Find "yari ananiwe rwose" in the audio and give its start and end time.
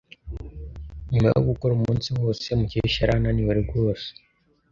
3.01-4.07